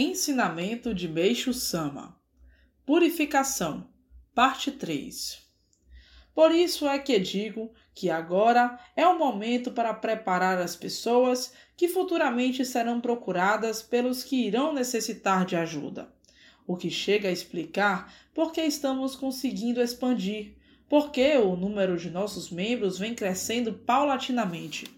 [0.00, 2.16] Ensinamento de Meixo Sama.
[2.86, 3.88] Purificação
[4.32, 5.44] Parte 3
[6.32, 11.88] Por isso é que digo que agora é o momento para preparar as pessoas que
[11.88, 16.14] futuramente serão procuradas pelos que irão necessitar de ajuda.
[16.64, 20.54] O que chega a explicar por que estamos conseguindo expandir,
[20.88, 24.96] porque o número de nossos membros vem crescendo paulatinamente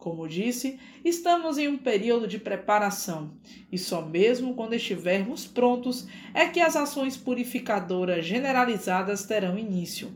[0.00, 3.34] como disse, estamos em um período de preparação
[3.70, 10.10] e só mesmo quando estivermos prontos é que as ações purificadoras generalizadas terão início.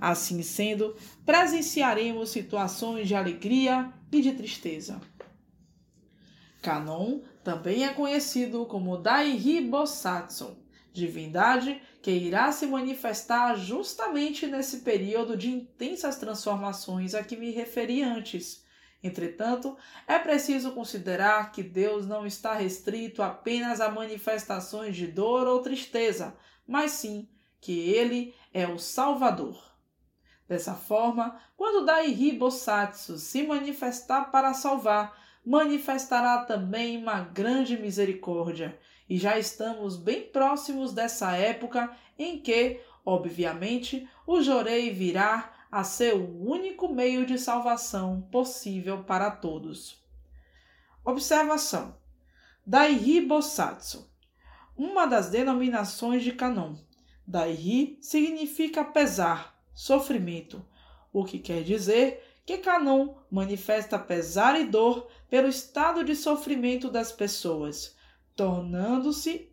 [0.00, 5.00] Assim sendo, presenciaremos situações de alegria e de tristeza.
[6.60, 10.56] Kanon também é conhecido como Daihi Bosatsu,
[10.92, 18.02] divindade que irá se manifestar justamente nesse período de intensas transformações a que me referi
[18.02, 18.62] antes
[19.02, 25.60] Entretanto, é preciso considerar que Deus não está restrito apenas a manifestações de dor ou
[25.60, 27.28] tristeza, mas sim
[27.60, 29.72] que Ele é o Salvador.
[30.48, 39.18] Dessa forma, quando Daihi Bosatsu se manifestar para salvar, manifestará também uma grande misericórdia, e
[39.18, 46.46] já estamos bem próximos dessa época em que, obviamente, o Jorei virá a ser o
[46.46, 49.98] único meio de salvação possível para todos.
[51.02, 51.96] Observação:
[52.66, 54.12] Daihi Bosatsu,
[54.76, 56.76] uma das denominações de Kanon.
[57.26, 60.62] Daihi significa pesar, sofrimento,
[61.10, 67.10] o que quer dizer que Kanon manifesta pesar e dor pelo estado de sofrimento das
[67.10, 67.96] pessoas,
[68.36, 69.48] tornando-se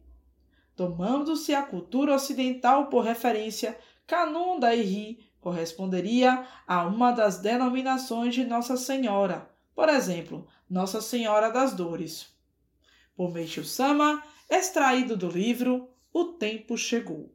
[0.75, 8.75] tomando-se a cultura ocidental por referência, Kanon Daihi corresponderia a uma das denominações de Nossa
[8.77, 12.33] Senhora, por exemplo, Nossa Senhora das Dores.
[13.15, 17.33] Por Meishu Sama, extraído do livro O Tempo Chegou.